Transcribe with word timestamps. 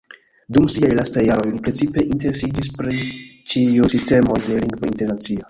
Dum 0.55 0.63
siaj 0.75 0.87
lastaj 0.99 1.25
jaroj 1.25 1.45
li 1.51 1.59
precipe 1.67 2.05
interesiĝis 2.15 2.71
pri 2.81 2.95
ĉiuj 3.53 3.93
sistemoj 3.97 4.43
de 4.49 4.61
Lingvo 4.65 4.93
Internacia. 4.95 5.39